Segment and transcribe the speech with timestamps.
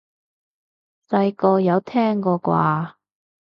[1.09, 2.95] 細個有聽過啩？